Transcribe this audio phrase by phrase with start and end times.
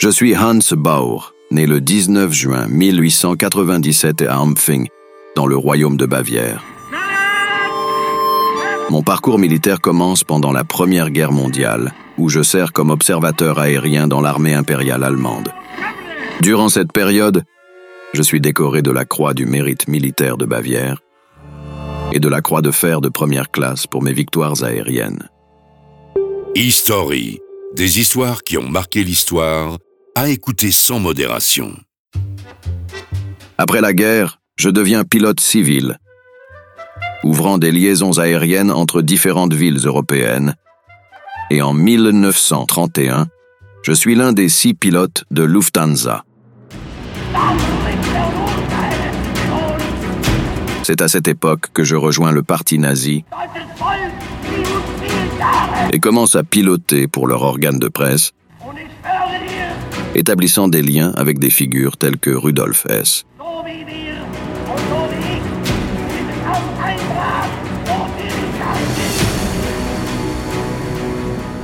[0.00, 4.86] Je suis Hans Bauer, né le 19 juin 1897 à Ampfing,
[5.34, 6.62] dans le royaume de Bavière.
[8.90, 14.06] Mon parcours militaire commence pendant la Première Guerre mondiale, où je sers comme observateur aérien
[14.06, 15.52] dans l'armée impériale allemande.
[16.42, 17.42] Durant cette période,
[18.14, 21.02] je suis décoré de la Croix du mérite militaire de Bavière
[22.12, 25.28] et de la Croix de fer de première classe pour mes victoires aériennes.
[26.54, 27.40] History,
[27.74, 29.78] des histoires qui ont marqué l'histoire,
[30.18, 31.76] à écouter sans modération.
[33.56, 36.00] Après la guerre, je deviens pilote civil,
[37.22, 40.56] ouvrant des liaisons aériennes entre différentes villes européennes,
[41.52, 43.28] et en 1931,
[43.84, 46.24] je suis l'un des six pilotes de Lufthansa.
[50.82, 53.24] C'est à cette époque que je rejoins le parti nazi
[55.92, 58.32] et commence à piloter pour leur organe de presse,
[60.18, 63.24] établissant des liens avec des figures telles que Rudolf Hess.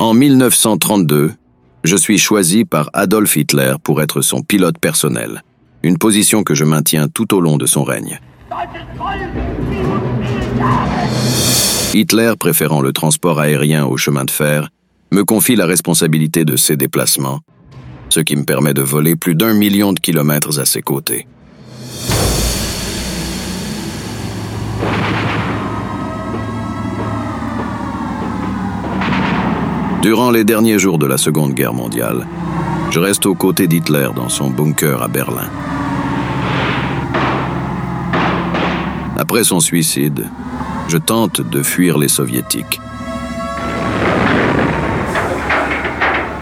[0.00, 1.32] En 1932,
[1.84, 5.42] je suis choisi par Adolf Hitler pour être son pilote personnel,
[5.82, 8.18] une position que je maintiens tout au long de son règne.
[11.92, 14.70] Hitler, préférant le transport aérien au chemin de fer,
[15.10, 17.40] me confie la responsabilité de ses déplacements,
[18.08, 21.26] ce qui me permet de voler plus d'un million de kilomètres à ses côtés.
[30.02, 32.26] Durant les derniers jours de la Seconde Guerre mondiale,
[32.90, 35.50] je reste aux côtés d'Hitler dans son bunker à Berlin.
[39.18, 40.26] Après son suicide,
[40.88, 42.80] je tente de fuir les soviétiques.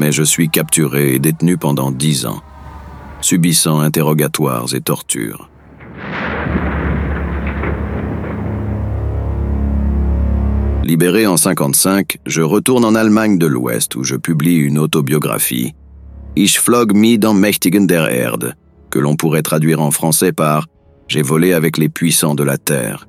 [0.00, 2.40] Mais je suis capturé et détenu pendant dix ans,
[3.20, 5.50] subissant interrogatoires et tortures.
[10.82, 15.74] Libéré en 55, je retourne en Allemagne de l'Ouest où je publie une autobiographie,
[16.34, 18.54] Ich flog mi dans Mächtigen der Erde,
[18.88, 20.66] que l'on pourrait traduire en français par
[21.08, 23.06] J'ai volé avec les puissants de la Terre.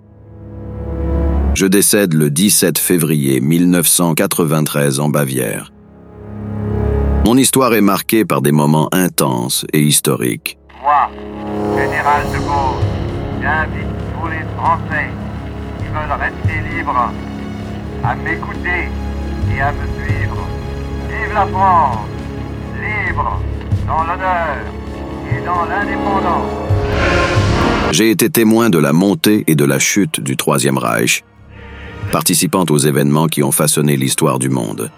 [1.54, 5.72] Je décède le 17 février 1993 en Bavière.
[7.24, 10.58] Mon histoire est marquée par des moments intenses et historiques.
[10.82, 11.12] Moi,
[11.78, 12.82] général de Gaulle,
[13.40, 13.88] j'invite
[14.20, 15.10] tous les Français
[15.78, 17.14] qui veulent rester libres
[18.04, 18.90] à m'écouter
[19.56, 20.48] et à me suivre.
[21.10, 21.98] Vive la France,
[22.82, 23.40] libre,
[23.86, 24.58] dans l'honneur
[25.32, 26.52] et dans l'indépendance.
[27.92, 31.24] J'ai été témoin de la montée et de la chute du Troisième Reich,
[32.12, 34.90] participant aux événements qui ont façonné l'histoire du monde.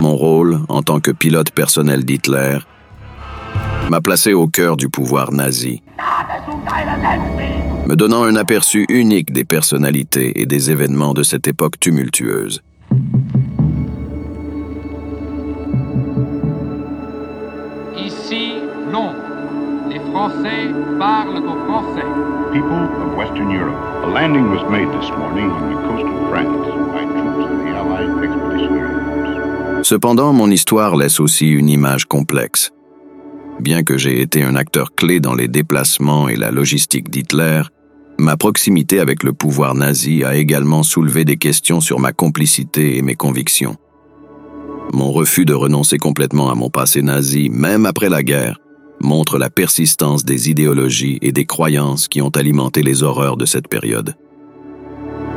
[0.00, 2.58] Mon rôle, en tant que pilote personnel d'Hitler,
[3.90, 5.82] m'a placé au cœur du pouvoir nazi,
[7.86, 12.62] me donnant un aperçu unique des personnalités et des événements de cette époque tumultueuse.
[17.96, 18.54] Ici,
[18.92, 19.12] non.
[19.88, 20.68] Les Français
[20.98, 22.06] parlent aux Français.
[22.52, 26.66] People of Western Europe, a landing was made this morning on the coast of France
[26.92, 29.45] by troops of the Allied Expeditionary Force.
[29.88, 32.72] Cependant, mon histoire laisse aussi une image complexe.
[33.60, 37.62] Bien que j'ai été un acteur clé dans les déplacements et la logistique d'Hitler,
[38.18, 43.02] ma proximité avec le pouvoir nazi a également soulevé des questions sur ma complicité et
[43.02, 43.76] mes convictions.
[44.92, 48.58] Mon refus de renoncer complètement à mon passé nazi, même après la guerre,
[49.00, 53.68] montre la persistance des idéologies et des croyances qui ont alimenté les horreurs de cette
[53.68, 54.16] période.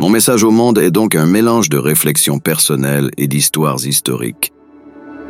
[0.01, 4.53] Mon message au monde est donc un mélange de réflexions personnelles et d'histoires historiques.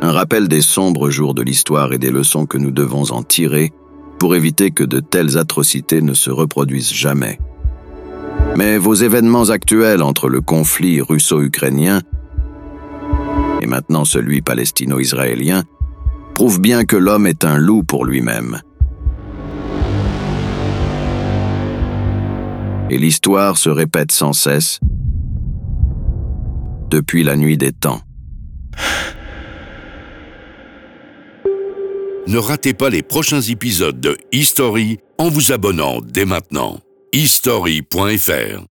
[0.00, 3.72] Un rappel des sombres jours de l'histoire et des leçons que nous devons en tirer
[4.20, 7.40] pour éviter que de telles atrocités ne se reproduisent jamais.
[8.56, 12.02] Mais vos événements actuels entre le conflit russo-ukrainien
[13.60, 15.64] et maintenant celui palestino-israélien
[16.34, 18.60] prouvent bien que l'homme est un loup pour lui-même.
[22.90, 24.80] Et l'histoire se répète sans cesse
[26.90, 28.00] depuis la nuit des temps.
[32.26, 36.80] Ne ratez pas les prochains épisodes de History en vous abonnant dès maintenant.
[37.12, 38.69] history.fr